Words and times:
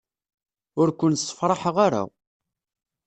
Ur 0.81 0.87
ken-sefṛaḥeɣ 0.99 1.75
ara. 1.85 2.03